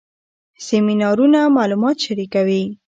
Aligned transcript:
سیمینارونه 0.65 1.39
معلومات 1.57 1.97
شریکوي 2.05 2.63